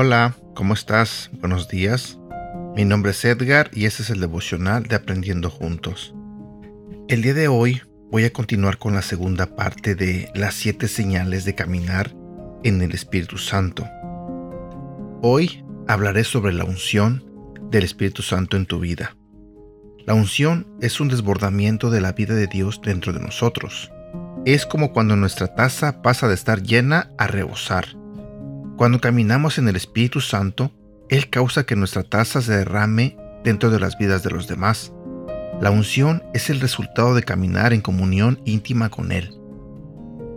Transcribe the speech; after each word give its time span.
Hola, 0.00 0.36
¿cómo 0.54 0.74
estás? 0.74 1.28
Buenos 1.40 1.68
días. 1.68 2.18
Mi 2.76 2.84
nombre 2.84 3.10
es 3.10 3.24
Edgar 3.24 3.68
y 3.72 3.84
este 3.84 4.04
es 4.04 4.10
el 4.10 4.20
devocional 4.20 4.84
de 4.84 4.94
Aprendiendo 4.94 5.50
Juntos. 5.50 6.14
El 7.08 7.22
día 7.22 7.34
de 7.34 7.48
hoy 7.48 7.82
voy 8.10 8.24
a 8.24 8.32
continuar 8.32 8.78
con 8.78 8.94
la 8.94 9.02
segunda 9.02 9.56
parte 9.56 9.94
de 9.94 10.30
las 10.34 10.54
siete 10.54 10.88
señales 10.88 11.44
de 11.44 11.54
caminar 11.54 12.14
en 12.62 12.80
el 12.80 12.94
Espíritu 12.94 13.38
Santo. 13.38 13.86
Hoy 15.20 15.64
hablaré 15.88 16.22
sobre 16.22 16.52
la 16.52 16.64
unción 16.64 17.24
del 17.70 17.82
Espíritu 17.82 18.22
Santo 18.22 18.56
en 18.56 18.66
tu 18.66 18.78
vida. 18.78 19.16
La 20.06 20.14
unción 20.14 20.66
es 20.80 21.00
un 21.00 21.08
desbordamiento 21.08 21.90
de 21.90 22.00
la 22.00 22.12
vida 22.12 22.34
de 22.34 22.46
Dios 22.46 22.80
dentro 22.82 23.12
de 23.12 23.20
nosotros. 23.20 23.90
Es 24.44 24.66
como 24.66 24.92
cuando 24.92 25.16
nuestra 25.16 25.54
taza 25.54 26.02
pasa 26.02 26.28
de 26.28 26.34
estar 26.34 26.62
llena 26.62 27.10
a 27.18 27.26
rebosar. 27.26 27.86
Cuando 28.76 29.00
caminamos 29.00 29.58
en 29.58 29.66
el 29.68 29.76
Espíritu 29.76 30.20
Santo, 30.20 30.72
Él 31.08 31.28
causa 31.30 31.64
que 31.64 31.74
nuestra 31.74 32.04
taza 32.04 32.42
se 32.42 32.56
derrame 32.56 33.16
dentro 33.42 33.70
de 33.70 33.80
las 33.80 33.98
vidas 33.98 34.22
de 34.22 34.30
los 34.30 34.46
demás. 34.46 34.92
La 35.60 35.70
unción 35.70 36.22
es 36.34 36.50
el 36.50 36.60
resultado 36.60 37.14
de 37.14 37.22
caminar 37.22 37.72
en 37.72 37.80
comunión 37.80 38.40
íntima 38.44 38.90
con 38.90 39.10
Él. 39.10 39.34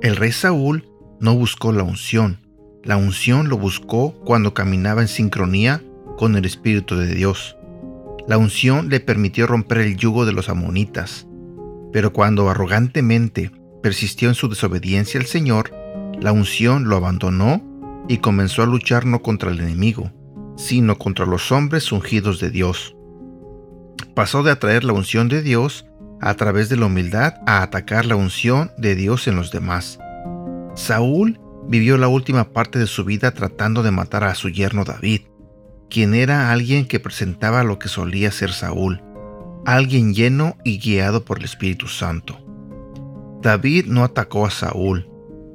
El 0.01 0.15
rey 0.15 0.31
Saúl 0.31 0.89
no 1.19 1.35
buscó 1.35 1.71
la 1.71 1.83
unción, 1.83 2.39
la 2.83 2.97
unción 2.97 3.47
lo 3.49 3.57
buscó 3.57 4.13
cuando 4.25 4.53
caminaba 4.53 5.01
en 5.01 5.07
sincronía 5.07 5.83
con 6.17 6.35
el 6.35 6.45
Espíritu 6.45 6.95
de 6.95 7.13
Dios. 7.13 7.55
La 8.27 8.37
unción 8.37 8.89
le 8.89 8.99
permitió 8.99 9.47
romper 9.47 9.79
el 9.79 9.97
yugo 9.97 10.25
de 10.25 10.33
los 10.33 10.49
amonitas, 10.49 11.27
pero 11.91 12.13
cuando 12.13 12.49
arrogantemente 12.49 13.51
persistió 13.83 14.29
en 14.29 14.35
su 14.35 14.49
desobediencia 14.49 15.19
al 15.19 15.25
Señor, 15.25 15.71
la 16.19 16.31
unción 16.31 16.87
lo 16.87 16.95
abandonó 16.95 17.61
y 18.07 18.17
comenzó 18.17 18.63
a 18.63 18.67
luchar 18.67 19.05
no 19.05 19.21
contra 19.21 19.51
el 19.51 19.59
enemigo, 19.59 20.11
sino 20.57 20.97
contra 20.97 21.25
los 21.25 21.51
hombres 21.51 21.91
ungidos 21.91 22.39
de 22.39 22.49
Dios. 22.49 22.95
Pasó 24.15 24.43
de 24.43 24.51
atraer 24.51 24.83
la 24.83 24.93
unción 24.93 25.29
de 25.29 25.41
Dios 25.41 25.85
a 26.19 26.33
través 26.35 26.69
de 26.69 26.77
la 26.77 26.87
humildad 26.87 27.35
a 27.47 27.63
atacar 27.63 28.05
la 28.05 28.15
unción 28.15 28.71
de 28.77 28.95
Dios 28.95 29.27
en 29.27 29.35
los 29.35 29.51
demás. 29.51 29.99
Saúl 30.75 31.39
vivió 31.71 31.97
la 31.97 32.09
última 32.09 32.51
parte 32.51 32.79
de 32.79 32.85
su 32.85 33.05
vida 33.05 33.31
tratando 33.31 33.81
de 33.81 33.91
matar 33.91 34.25
a 34.25 34.35
su 34.35 34.49
yerno 34.49 34.83
David, 34.83 35.21
quien 35.89 36.13
era 36.13 36.51
alguien 36.51 36.85
que 36.85 36.99
presentaba 36.99 37.63
lo 37.63 37.79
que 37.79 37.87
solía 37.87 38.29
ser 38.29 38.51
Saúl, 38.51 39.01
alguien 39.65 40.13
lleno 40.13 40.57
y 40.65 40.79
guiado 40.79 41.23
por 41.23 41.39
el 41.39 41.45
Espíritu 41.45 41.87
Santo. 41.87 42.45
David 43.41 43.85
no 43.85 44.03
atacó 44.03 44.45
a 44.45 44.51
Saúl, 44.51 45.09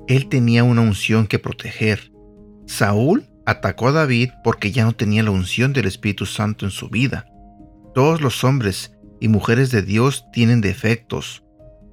él 0.08 0.30
tenía 0.30 0.64
una 0.64 0.80
unción 0.80 1.26
que 1.26 1.38
proteger, 1.38 2.12
Saúl 2.66 3.26
atacó 3.44 3.88
a 3.88 3.92
David 3.92 4.30
porque 4.42 4.72
ya 4.72 4.84
no 4.84 4.94
tenía 4.94 5.22
la 5.22 5.32
unción 5.32 5.74
del 5.74 5.84
Espíritu 5.84 6.24
Santo 6.24 6.64
en 6.64 6.70
su 6.70 6.88
vida. 6.88 7.26
Todos 7.94 8.22
los 8.22 8.42
hombres 8.42 8.96
y 9.20 9.28
mujeres 9.28 9.70
de 9.70 9.82
Dios 9.82 10.24
tienen 10.32 10.62
defectos. 10.62 11.44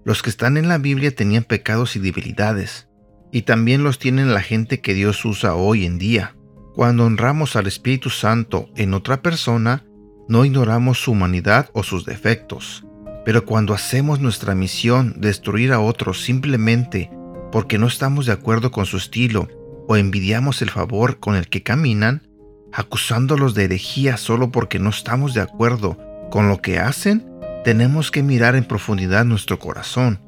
Los 0.05 0.23
que 0.23 0.29
están 0.29 0.55
en 0.55 0.69
la 0.69 0.77
Biblia 0.77 1.13
tenían 1.13 1.43
pecados 1.43 1.97
y 1.97 1.99
debilidades, 1.99 2.87
y 3.33 3.41
también 3.41 3.83
los 3.83 3.97
tienen 3.97 4.31
la 4.31 4.41
gente 4.41 4.79
que 4.79 4.93
Dios 4.93 5.25
usa 5.25 5.55
hoy 5.55 5.85
en 5.85 5.97
día. 5.97 6.35
Cuando 6.75 7.05
honramos 7.05 7.55
al 7.55 7.65
Espíritu 7.65 8.11
Santo 8.11 8.69
en 8.75 8.93
otra 8.93 9.23
persona, 9.23 9.83
no 10.29 10.45
ignoramos 10.45 10.99
su 10.99 11.11
humanidad 11.11 11.71
o 11.73 11.81
sus 11.81 12.05
defectos. 12.05 12.85
Pero 13.25 13.43
cuando 13.43 13.73
hacemos 13.73 14.19
nuestra 14.19 14.53
misión 14.53 15.15
destruir 15.17 15.73
a 15.73 15.79
otros 15.79 16.21
simplemente 16.21 17.09
porque 17.51 17.79
no 17.79 17.87
estamos 17.87 18.27
de 18.27 18.33
acuerdo 18.33 18.71
con 18.71 18.85
su 18.85 18.97
estilo 18.97 19.47
o 19.87 19.97
envidiamos 19.97 20.61
el 20.61 20.69
favor 20.69 21.19
con 21.19 21.35
el 21.35 21.49
que 21.49 21.63
caminan, 21.63 22.27
acusándolos 22.71 23.55
de 23.55 23.63
herejía 23.63 24.17
solo 24.17 24.51
porque 24.51 24.77
no 24.77 24.91
estamos 24.91 25.33
de 25.33 25.41
acuerdo 25.41 25.97
con 26.29 26.49
lo 26.49 26.61
que 26.61 26.77
hacen, 26.77 27.27
tenemos 27.63 28.11
que 28.11 28.21
mirar 28.21 28.55
en 28.55 28.65
profundidad 28.65 29.25
nuestro 29.25 29.57
corazón. 29.57 30.19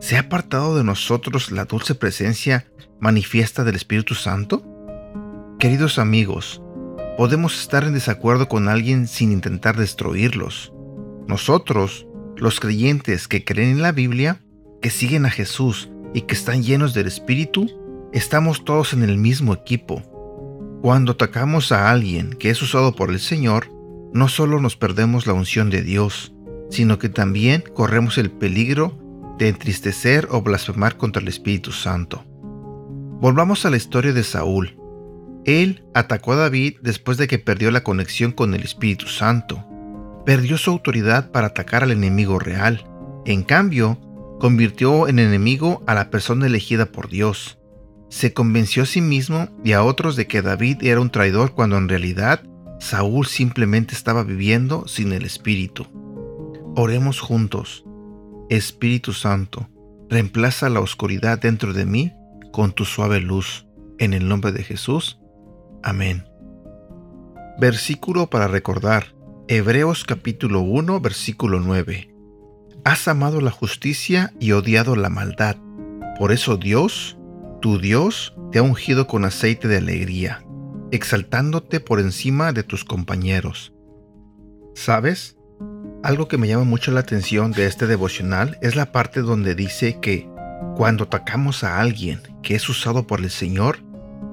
¿Se 0.00 0.16
ha 0.16 0.20
apartado 0.20 0.78
de 0.78 0.82
nosotros 0.82 1.52
la 1.52 1.66
dulce 1.66 1.94
presencia 1.94 2.66
manifiesta 3.00 3.64
del 3.64 3.76
Espíritu 3.76 4.14
Santo? 4.14 4.64
Queridos 5.58 5.98
amigos, 5.98 6.62
podemos 7.18 7.60
estar 7.60 7.84
en 7.84 7.92
desacuerdo 7.92 8.48
con 8.48 8.68
alguien 8.68 9.06
sin 9.06 9.30
intentar 9.30 9.76
destruirlos. 9.76 10.72
Nosotros, 11.28 12.06
los 12.38 12.60
creyentes 12.60 13.28
que 13.28 13.44
creen 13.44 13.72
en 13.72 13.82
la 13.82 13.92
Biblia, 13.92 14.40
que 14.80 14.88
siguen 14.88 15.26
a 15.26 15.30
Jesús 15.30 15.90
y 16.14 16.22
que 16.22 16.34
están 16.34 16.62
llenos 16.62 16.94
del 16.94 17.06
Espíritu, 17.06 17.68
estamos 18.14 18.64
todos 18.64 18.94
en 18.94 19.02
el 19.02 19.18
mismo 19.18 19.52
equipo. 19.52 20.02
Cuando 20.80 21.12
atacamos 21.12 21.72
a 21.72 21.90
alguien 21.90 22.30
que 22.30 22.48
es 22.48 22.62
usado 22.62 22.96
por 22.96 23.10
el 23.10 23.20
Señor, 23.20 23.66
no 24.14 24.28
solo 24.28 24.62
nos 24.62 24.76
perdemos 24.76 25.26
la 25.26 25.34
unción 25.34 25.68
de 25.68 25.82
Dios, 25.82 26.32
sino 26.70 26.98
que 26.98 27.10
también 27.10 27.62
corremos 27.74 28.16
el 28.16 28.30
peligro 28.30 28.99
de 29.40 29.48
entristecer 29.48 30.28
o 30.30 30.40
blasfemar 30.40 30.96
contra 30.96 31.20
el 31.20 31.26
Espíritu 31.26 31.72
Santo. 31.72 32.24
Volvamos 33.20 33.66
a 33.66 33.70
la 33.70 33.76
historia 33.76 34.12
de 34.12 34.22
Saúl. 34.22 34.78
Él 35.44 35.84
atacó 35.92 36.34
a 36.34 36.36
David 36.36 36.76
después 36.80 37.18
de 37.18 37.26
que 37.26 37.40
perdió 37.40 37.72
la 37.72 37.82
conexión 37.82 38.30
con 38.30 38.54
el 38.54 38.62
Espíritu 38.62 39.08
Santo. 39.08 39.66
Perdió 40.24 40.56
su 40.56 40.70
autoridad 40.70 41.32
para 41.32 41.48
atacar 41.48 41.82
al 41.82 41.90
enemigo 41.90 42.38
real. 42.38 42.84
En 43.26 43.42
cambio, 43.42 43.98
convirtió 44.38 45.08
en 45.08 45.18
enemigo 45.18 45.82
a 45.88 45.94
la 45.94 46.10
persona 46.10 46.46
elegida 46.46 46.86
por 46.86 47.08
Dios 47.08 47.56
se 48.10 48.34
convenció 48.34 48.82
a 48.82 48.86
sí 48.86 49.00
mismo 49.00 49.48
y 49.64 49.72
a 49.72 49.84
otros 49.84 50.16
de 50.16 50.26
que 50.26 50.42
David 50.42 50.82
era 50.82 51.00
un 51.00 51.10
traidor 51.10 51.54
cuando 51.54 51.78
en 51.78 51.88
realidad 51.88 52.42
Saúl 52.80 53.26
simplemente 53.26 53.94
estaba 53.94 54.24
viviendo 54.24 54.86
sin 54.88 55.12
el 55.12 55.24
Espíritu. 55.24 55.86
Oremos 56.74 57.20
juntos. 57.20 57.84
Espíritu 58.50 59.14
Santo, 59.14 59.70
reemplaza 60.10 60.68
la 60.68 60.80
oscuridad 60.80 61.38
dentro 61.38 61.72
de 61.72 61.86
mí 61.86 62.12
con 62.52 62.72
tu 62.72 62.84
suave 62.84 63.20
luz. 63.20 63.66
En 63.98 64.12
el 64.12 64.28
nombre 64.28 64.52
de 64.52 64.62
Jesús. 64.62 65.18
Amén. 65.82 66.24
Versículo 67.58 68.28
para 68.28 68.48
recordar. 68.48 69.14
Hebreos 69.48 70.04
capítulo 70.04 70.60
1, 70.60 71.00
versículo 71.00 71.60
9. 71.60 72.14
Has 72.84 73.08
amado 73.08 73.40
la 73.40 73.50
justicia 73.50 74.32
y 74.40 74.52
odiado 74.52 74.96
la 74.96 75.10
maldad. 75.10 75.56
Por 76.18 76.32
eso 76.32 76.56
Dios 76.56 77.16
tu 77.60 77.78
Dios 77.78 78.34
te 78.52 78.58
ha 78.58 78.62
ungido 78.62 79.06
con 79.06 79.24
aceite 79.24 79.68
de 79.68 79.76
alegría, 79.76 80.42
exaltándote 80.90 81.78
por 81.78 82.00
encima 82.00 82.52
de 82.52 82.62
tus 82.62 82.84
compañeros. 82.84 83.74
¿Sabes? 84.74 85.36
Algo 86.02 86.28
que 86.28 86.38
me 86.38 86.48
llama 86.48 86.64
mucho 86.64 86.92
la 86.92 87.00
atención 87.00 87.52
de 87.52 87.66
este 87.66 87.86
devocional 87.86 88.56
es 88.62 88.74
la 88.74 88.90
parte 88.90 89.20
donde 89.20 89.54
dice 89.54 89.98
que 90.00 90.26
cuando 90.74 91.04
atacamos 91.04 91.62
a 91.62 91.78
alguien 91.78 92.22
que 92.42 92.54
es 92.54 92.66
usado 92.70 93.06
por 93.06 93.20
el 93.20 93.30
Señor, 93.30 93.80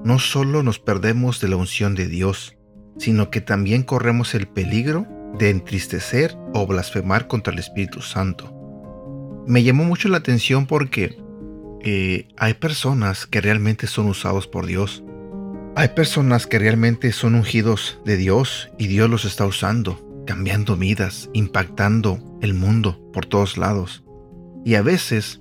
no 0.02 0.18
solo 0.18 0.62
nos 0.62 0.78
perdemos 0.78 1.42
de 1.42 1.48
la 1.48 1.56
unción 1.56 1.94
de 1.94 2.08
Dios, 2.08 2.56
sino 2.96 3.28
que 3.28 3.42
también 3.42 3.82
corremos 3.82 4.34
el 4.34 4.48
peligro 4.48 5.06
de 5.38 5.50
entristecer 5.50 6.34
o 6.54 6.66
blasfemar 6.66 7.28
contra 7.28 7.52
el 7.52 7.58
Espíritu 7.58 8.00
Santo. 8.00 8.54
Me 9.46 9.62
llamó 9.62 9.84
mucho 9.84 10.08
la 10.08 10.18
atención 10.18 10.66
porque 10.66 11.18
eh, 11.82 12.28
hay 12.38 12.54
personas 12.54 13.26
que 13.26 13.42
realmente 13.42 13.86
son 13.86 14.06
usados 14.06 14.46
por 14.46 14.64
Dios. 14.64 15.04
Hay 15.76 15.88
personas 15.88 16.46
que 16.46 16.58
realmente 16.58 17.12
son 17.12 17.34
ungidos 17.34 18.00
de 18.06 18.16
Dios 18.16 18.70
y 18.78 18.86
Dios 18.86 19.10
los 19.10 19.26
está 19.26 19.44
usando, 19.44 20.07
cambiando 20.28 20.76
vidas, 20.76 21.30
impactando 21.32 22.18
el 22.42 22.52
mundo 22.52 23.00
por 23.14 23.24
todos 23.24 23.56
lados. 23.56 24.04
Y 24.62 24.74
a 24.74 24.82
veces 24.82 25.40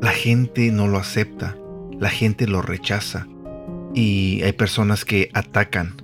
la 0.00 0.12
gente 0.12 0.70
no 0.70 0.86
lo 0.86 0.98
acepta, 0.98 1.58
la 1.98 2.10
gente 2.10 2.46
lo 2.46 2.62
rechaza 2.62 3.26
y 3.92 4.40
hay 4.44 4.52
personas 4.52 5.04
que 5.04 5.30
atacan 5.34 5.96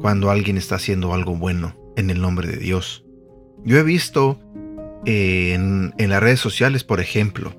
cuando 0.00 0.30
alguien 0.30 0.58
está 0.58 0.76
haciendo 0.76 1.12
algo 1.12 1.34
bueno 1.34 1.74
en 1.96 2.10
el 2.10 2.20
nombre 2.20 2.46
de 2.46 2.56
Dios. 2.56 3.04
Yo 3.64 3.78
he 3.78 3.82
visto 3.82 4.38
eh, 5.04 5.54
en 5.54 6.10
las 6.10 6.22
redes 6.22 6.38
sociales, 6.38 6.84
por 6.84 7.00
ejemplo, 7.00 7.52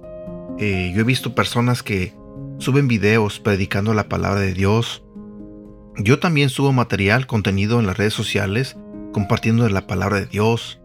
eh, 0.58 0.94
yo 0.96 1.02
he 1.02 1.04
visto 1.04 1.36
personas 1.36 1.84
que 1.84 2.14
suben 2.60 2.88
videos 2.88 3.42
predicando 3.42 3.94
la 3.94 4.08
palabra 4.08 4.40
de 4.40 4.54
Dios. 4.54 5.04
Yo 5.98 6.18
también 6.20 6.48
subo 6.48 6.72
material, 6.72 7.28
contenido 7.28 7.82
en 7.82 7.88
las 7.88 7.98
redes 7.98 8.14
sociales, 8.14 8.78
compartiendo 9.12 9.68
la 9.70 9.88
palabra 9.88 10.20
de 10.20 10.26
Dios. 10.26 10.82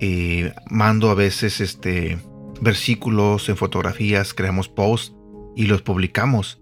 Eh, 0.00 0.52
mando 0.68 1.10
a 1.10 1.14
veces 1.14 1.60
este, 1.60 2.18
versículos 2.60 3.48
en 3.48 3.56
fotografías, 3.56 4.34
creamos 4.34 4.68
posts 4.68 5.14
y 5.54 5.66
los 5.66 5.82
publicamos. 5.82 6.60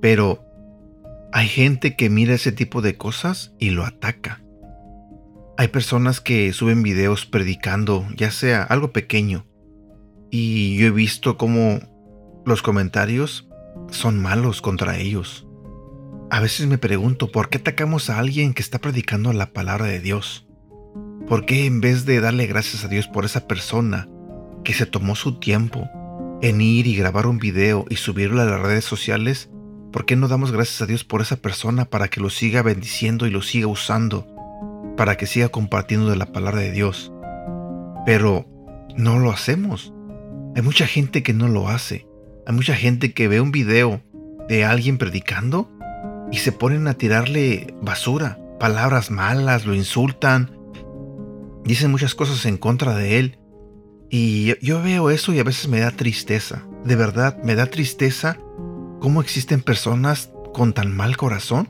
Pero 0.00 0.44
hay 1.32 1.48
gente 1.48 1.96
que 1.96 2.10
mira 2.10 2.34
ese 2.34 2.52
tipo 2.52 2.82
de 2.82 2.96
cosas 2.96 3.54
y 3.58 3.70
lo 3.70 3.84
ataca. 3.84 4.42
Hay 5.56 5.68
personas 5.68 6.20
que 6.20 6.52
suben 6.52 6.82
videos 6.82 7.26
predicando, 7.26 8.06
ya 8.16 8.30
sea 8.30 8.62
algo 8.62 8.92
pequeño, 8.92 9.46
y 10.30 10.76
yo 10.76 10.88
he 10.88 10.90
visto 10.90 11.36
cómo 11.36 11.78
los 12.44 12.60
comentarios 12.60 13.48
son 13.90 14.20
malos 14.20 14.60
contra 14.60 14.98
ellos. 14.98 15.46
A 16.30 16.40
veces 16.40 16.66
me 16.66 16.78
pregunto, 16.78 17.30
¿por 17.30 17.48
qué 17.48 17.58
atacamos 17.58 18.08
a 18.08 18.18
alguien 18.18 18.54
que 18.54 18.62
está 18.62 18.80
predicando 18.80 19.32
la 19.32 19.52
palabra 19.52 19.86
de 19.86 20.00
Dios? 20.00 20.46
¿Por 21.28 21.44
qué 21.44 21.66
en 21.66 21.80
vez 21.80 22.06
de 22.06 22.20
darle 22.20 22.46
gracias 22.46 22.84
a 22.84 22.88
Dios 22.88 23.06
por 23.08 23.24
esa 23.24 23.46
persona 23.46 24.08
que 24.64 24.72
se 24.72 24.86
tomó 24.86 25.16
su 25.16 25.38
tiempo 25.38 25.88
en 26.42 26.60
ir 26.60 26.86
y 26.86 26.96
grabar 26.96 27.26
un 27.26 27.38
video 27.38 27.84
y 27.88 27.96
subirlo 27.96 28.40
a 28.40 28.46
las 28.46 28.60
redes 28.60 28.84
sociales, 28.84 29.50
¿por 29.92 30.06
qué 30.06 30.16
no 30.16 30.28
damos 30.28 30.50
gracias 30.50 30.82
a 30.82 30.86
Dios 30.86 31.04
por 31.04 31.20
esa 31.20 31.36
persona 31.36 31.84
para 31.84 32.08
que 32.08 32.20
lo 32.20 32.30
siga 32.30 32.62
bendiciendo 32.62 33.26
y 33.26 33.30
lo 33.30 33.42
siga 33.42 33.66
usando, 33.66 34.26
para 34.96 35.16
que 35.16 35.26
siga 35.26 35.50
compartiendo 35.50 36.10
de 36.10 36.16
la 36.16 36.32
palabra 36.32 36.60
de 36.60 36.72
Dios? 36.72 37.12
Pero 38.06 38.46
no 38.96 39.18
lo 39.18 39.30
hacemos. 39.30 39.92
Hay 40.56 40.62
mucha 40.62 40.86
gente 40.86 41.22
que 41.22 41.32
no 41.32 41.48
lo 41.48 41.68
hace. 41.68 42.06
Hay 42.46 42.54
mucha 42.54 42.74
gente 42.74 43.12
que 43.12 43.28
ve 43.28 43.40
un 43.40 43.52
video 43.52 44.02
de 44.48 44.64
alguien 44.64 44.98
predicando 44.98 45.70
y 46.34 46.38
se 46.38 46.50
ponen 46.50 46.88
a 46.88 46.94
tirarle 46.94 47.76
basura, 47.80 48.40
palabras 48.58 49.12
malas, 49.12 49.66
lo 49.66 49.72
insultan, 49.72 50.50
dicen 51.62 51.92
muchas 51.92 52.16
cosas 52.16 52.44
en 52.44 52.56
contra 52.56 52.96
de 52.96 53.20
él. 53.20 53.38
Y 54.10 54.58
yo 54.60 54.82
veo 54.82 55.10
eso 55.10 55.32
y 55.32 55.38
a 55.38 55.44
veces 55.44 55.68
me 55.68 55.78
da 55.78 55.92
tristeza. 55.92 56.64
De 56.84 56.96
verdad, 56.96 57.40
me 57.44 57.54
da 57.54 57.66
tristeza 57.66 58.36
cómo 58.98 59.20
existen 59.20 59.62
personas 59.62 60.32
con 60.52 60.72
tan 60.72 60.92
mal 60.96 61.16
corazón 61.16 61.68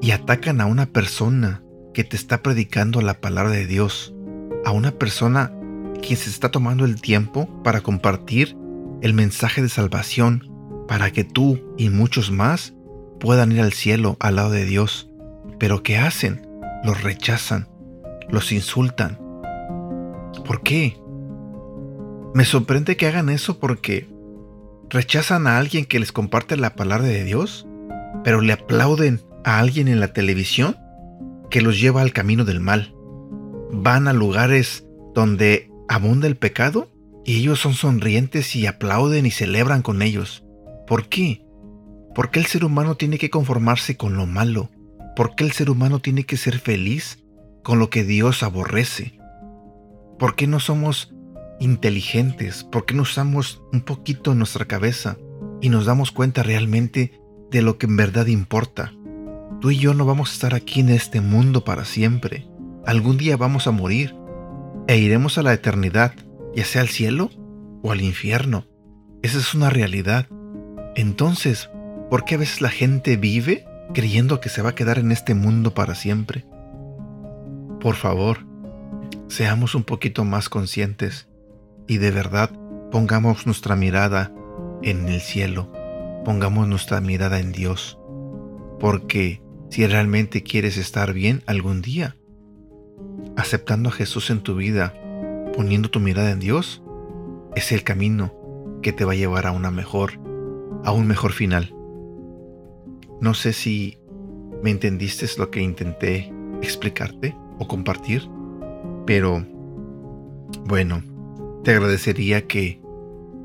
y 0.00 0.12
atacan 0.12 0.60
a 0.60 0.66
una 0.66 0.86
persona 0.86 1.60
que 1.92 2.04
te 2.04 2.14
está 2.14 2.44
predicando 2.44 3.00
la 3.00 3.14
palabra 3.14 3.50
de 3.50 3.66
Dios, 3.66 4.14
a 4.64 4.70
una 4.70 4.92
persona 4.92 5.52
que 6.00 6.14
se 6.14 6.30
está 6.30 6.52
tomando 6.52 6.84
el 6.84 7.00
tiempo 7.00 7.48
para 7.64 7.80
compartir 7.80 8.56
el 9.02 9.12
mensaje 9.12 9.60
de 9.60 9.68
salvación 9.68 10.48
para 10.86 11.10
que 11.10 11.24
tú 11.24 11.74
y 11.76 11.88
muchos 11.88 12.30
más 12.30 12.74
puedan 13.20 13.52
ir 13.52 13.60
al 13.60 13.72
cielo 13.72 14.16
al 14.18 14.36
lado 14.36 14.50
de 14.50 14.64
Dios. 14.64 15.08
Pero 15.58 15.82
¿qué 15.82 15.98
hacen? 15.98 16.48
Los 16.82 17.02
rechazan, 17.02 17.68
los 18.28 18.50
insultan. 18.50 19.18
¿Por 20.44 20.62
qué? 20.62 20.96
Me 22.34 22.44
sorprende 22.44 22.96
que 22.96 23.06
hagan 23.06 23.28
eso 23.28 23.58
porque 23.58 24.08
rechazan 24.88 25.46
a 25.46 25.58
alguien 25.58 25.84
que 25.84 26.00
les 26.00 26.10
comparte 26.10 26.56
la 26.56 26.74
palabra 26.74 27.06
de 27.06 27.24
Dios, 27.24 27.66
pero 28.24 28.40
le 28.40 28.52
aplauden 28.52 29.20
a 29.44 29.58
alguien 29.58 29.88
en 29.88 30.00
la 30.00 30.12
televisión 30.12 30.76
que 31.50 31.60
los 31.60 31.80
lleva 31.80 32.02
al 32.02 32.12
camino 32.12 32.44
del 32.44 32.60
mal. 32.60 32.94
Van 33.70 34.08
a 34.08 34.12
lugares 34.12 34.86
donde 35.14 35.70
abunda 35.88 36.26
el 36.26 36.36
pecado 36.36 36.88
y 37.24 37.38
ellos 37.38 37.60
son 37.60 37.74
sonrientes 37.74 38.56
y 38.56 38.66
aplauden 38.66 39.26
y 39.26 39.30
celebran 39.30 39.82
con 39.82 40.02
ellos. 40.02 40.44
¿Por 40.86 41.08
qué? 41.08 41.44
¿Por 42.20 42.30
qué 42.30 42.38
el 42.38 42.44
ser 42.44 42.66
humano 42.66 42.96
tiene 42.96 43.16
que 43.16 43.30
conformarse 43.30 43.96
con 43.96 44.18
lo 44.18 44.26
malo? 44.26 44.68
¿Por 45.16 45.34
qué 45.34 45.42
el 45.42 45.52
ser 45.52 45.70
humano 45.70 46.00
tiene 46.00 46.24
que 46.24 46.36
ser 46.36 46.58
feliz 46.58 47.24
con 47.62 47.78
lo 47.78 47.88
que 47.88 48.04
Dios 48.04 48.42
aborrece? 48.42 49.18
¿Por 50.18 50.36
qué 50.36 50.46
no 50.46 50.60
somos 50.60 51.14
inteligentes? 51.60 52.62
¿Por 52.62 52.84
qué 52.84 52.92
no 52.92 53.04
usamos 53.04 53.62
un 53.72 53.80
poquito 53.80 54.34
nuestra 54.34 54.66
cabeza 54.66 55.16
y 55.62 55.70
nos 55.70 55.86
damos 55.86 56.12
cuenta 56.12 56.42
realmente 56.42 57.18
de 57.50 57.62
lo 57.62 57.78
que 57.78 57.86
en 57.86 57.96
verdad 57.96 58.26
importa? 58.26 58.92
Tú 59.62 59.70
y 59.70 59.78
yo 59.78 59.94
no 59.94 60.04
vamos 60.04 60.28
a 60.28 60.34
estar 60.34 60.54
aquí 60.54 60.80
en 60.80 60.90
este 60.90 61.22
mundo 61.22 61.64
para 61.64 61.86
siempre. 61.86 62.46
Algún 62.84 63.16
día 63.16 63.38
vamos 63.38 63.66
a 63.66 63.70
morir 63.70 64.14
e 64.88 64.98
iremos 64.98 65.38
a 65.38 65.42
la 65.42 65.54
eternidad, 65.54 66.12
ya 66.54 66.66
sea 66.66 66.82
al 66.82 66.88
cielo 66.88 67.30
o 67.82 67.92
al 67.92 68.02
infierno. 68.02 68.66
Esa 69.22 69.38
es 69.38 69.54
una 69.54 69.70
realidad. 69.70 70.26
Entonces, 70.96 71.69
¿Por 72.10 72.24
qué 72.24 72.34
a 72.34 72.38
veces 72.38 72.60
la 72.60 72.70
gente 72.70 73.16
vive 73.16 73.64
creyendo 73.94 74.40
que 74.40 74.48
se 74.48 74.62
va 74.62 74.70
a 74.70 74.74
quedar 74.74 74.98
en 74.98 75.12
este 75.12 75.34
mundo 75.34 75.74
para 75.74 75.94
siempre? 75.94 76.44
Por 77.80 77.94
favor, 77.94 78.38
seamos 79.28 79.76
un 79.76 79.84
poquito 79.84 80.24
más 80.24 80.48
conscientes 80.48 81.28
y 81.86 81.98
de 81.98 82.10
verdad 82.10 82.50
pongamos 82.90 83.46
nuestra 83.46 83.76
mirada 83.76 84.32
en 84.82 85.08
el 85.08 85.20
cielo, 85.20 85.72
pongamos 86.24 86.66
nuestra 86.66 87.00
mirada 87.00 87.38
en 87.38 87.52
Dios, 87.52 87.96
porque 88.80 89.40
si 89.70 89.86
realmente 89.86 90.42
quieres 90.42 90.78
estar 90.78 91.12
bien 91.12 91.44
algún 91.46 91.80
día, 91.80 92.16
aceptando 93.36 93.88
a 93.88 93.92
Jesús 93.92 94.30
en 94.30 94.40
tu 94.40 94.56
vida, 94.56 94.94
poniendo 95.54 95.90
tu 95.90 96.00
mirada 96.00 96.32
en 96.32 96.40
Dios, 96.40 96.82
es 97.54 97.70
el 97.70 97.84
camino 97.84 98.34
que 98.82 98.92
te 98.92 99.04
va 99.04 99.12
a 99.12 99.16
llevar 99.16 99.46
a 99.46 99.52
una 99.52 99.70
mejor, 99.70 100.18
a 100.84 100.90
un 100.90 101.06
mejor 101.06 101.30
final. 101.32 101.72
No 103.20 103.34
sé 103.34 103.52
si 103.52 103.98
me 104.62 104.70
entendiste 104.70 105.26
lo 105.38 105.50
que 105.50 105.60
intenté 105.60 106.32
explicarte 106.62 107.36
o 107.58 107.68
compartir, 107.68 108.28
pero 109.06 109.46
bueno, 110.64 111.02
te 111.64 111.72
agradecería 111.72 112.46
que 112.46 112.80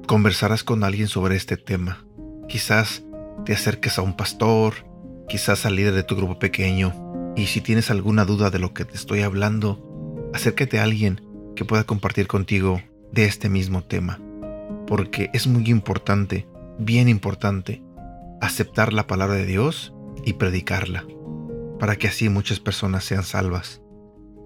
conversaras 0.08 0.64
con 0.64 0.84
alguien 0.84 1.08
sobre 1.08 1.36
este 1.36 1.58
tema. 1.58 2.06
Quizás 2.48 3.04
te 3.46 3.54
acerques 3.54 3.98
a 3.98 4.02
un 4.02 4.16
pastor, 4.16 4.74
quizás 5.28 5.66
al 5.66 5.76
líder 5.76 5.94
de 5.94 6.04
tu 6.04 6.16
grupo 6.16 6.40
pequeño, 6.40 7.34
y 7.36 7.48
si 7.48 7.60
tienes 7.60 7.92
alguna 7.92 8.24
duda 8.24 8.50
de 8.50 8.60
lo 8.60 8.74
que 8.74 8.86
te 8.86 8.96
estoy 8.96 9.22
hablando, 9.22 10.30
acércate 10.34 10.80
a 10.80 10.84
alguien 10.84 11.22
que 11.56 11.66
pueda 11.66 11.84
compartir 11.84 12.28
contigo 12.28 12.82
de 13.12 13.26
este 13.26 13.50
mismo 13.50 13.84
tema, 13.84 14.22
porque 14.88 15.30
es 15.34 15.48
muy 15.48 15.66
importante, 15.70 16.48
bien 16.80 17.10
importante, 17.10 17.82
aceptar 18.42 18.94
la 18.94 19.08
palabra 19.08 19.36
de 19.36 19.46
Dios 19.46 19.94
y 20.24 20.34
predicarla, 20.34 21.06
para 21.80 21.96
que 21.96 22.08
así 22.08 22.30
muchas 22.30 22.60
personas 22.60 23.04
sean 23.04 23.24
salvas. 23.24 23.82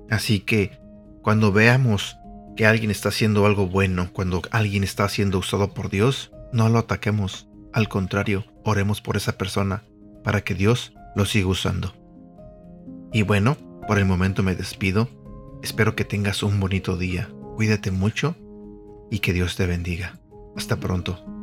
Así 0.10 0.40
que 0.40 0.80
cuando 1.22 1.52
veamos 1.52 2.18
que 2.56 2.66
alguien 2.66 2.92
está 2.92 3.10
haciendo 3.10 3.46
algo 3.46 3.68
bueno, 3.68 4.10
cuando 4.12 4.42
alguien 4.52 4.84
está 4.84 5.08
siendo 5.08 5.38
usado 5.38 5.74
por 5.74 5.90
Dios, 5.90 6.32
no 6.52 6.70
lo 6.70 6.80
ataquemos. 6.80 7.48
Al 7.72 7.88
contrario, 7.88 8.46
oremos 8.64 9.02
por 9.02 9.16
esa 9.16 9.38
persona 9.38 9.84
para 10.24 10.42
que 10.42 10.56
Dios 10.56 10.94
lo 11.16 11.26
siga 11.26 11.48
usando. 11.48 11.94
Y 13.14 13.22
bueno, 13.24 13.58
por 13.88 13.98
el 13.98 14.06
momento 14.06 14.44
me 14.44 14.56
despido. 14.56 15.10
Espero 15.64 15.96
que 15.96 16.06
tengas 16.06 16.44
un 16.44 16.60
bonito 16.60 16.98
día. 16.98 17.30
Cuídate 17.56 17.92
mucho 17.92 18.36
y 19.10 19.20
que 19.20 19.34
Dios 19.34 19.56
te 19.56 19.66
bendiga. 19.66 20.20
Hasta 20.56 20.78
pronto. 20.78 21.39